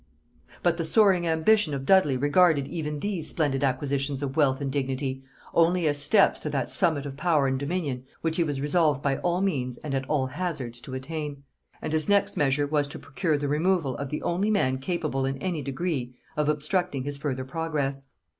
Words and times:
But 0.63 0.77
the 0.77 0.83
soaring 0.83 1.27
ambition 1.27 1.75
of 1.75 1.85
Dudley 1.85 2.17
regarded 2.17 2.67
even 2.67 3.01
these 3.01 3.29
splendid 3.29 3.63
acquisitions 3.63 4.23
of 4.23 4.35
wealth 4.35 4.59
and 4.59 4.71
dignity 4.71 5.23
only 5.53 5.87
as 5.87 6.01
steps 6.01 6.39
to 6.39 6.49
that 6.49 6.71
summit 6.71 7.05
of 7.05 7.15
power 7.15 7.45
and 7.45 7.59
dominion 7.59 8.05
which 8.21 8.37
he 8.37 8.43
was 8.43 8.59
resolved 8.59 9.03
by 9.03 9.17
all 9.17 9.41
means 9.41 9.77
and 9.77 9.93
at 9.93 10.09
all 10.09 10.25
hazards 10.25 10.81
to 10.81 10.95
attain; 10.95 11.43
and 11.83 11.93
his 11.93 12.09
next 12.09 12.35
measure 12.35 12.65
was 12.65 12.87
to 12.87 12.97
procure 12.97 13.37
the 13.37 13.47
removal 13.47 13.95
of 13.97 14.09
the 14.09 14.23
only 14.23 14.49
man 14.49 14.79
capable 14.79 15.23
in 15.23 15.37
any 15.37 15.61
degree 15.61 16.15
of 16.35 16.49
obstructing 16.49 17.03
his 17.03 17.17
further 17.17 17.45
progress. 17.45 18.07